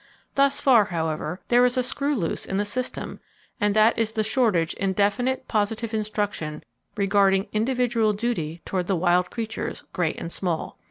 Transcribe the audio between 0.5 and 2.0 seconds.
far, however, there is a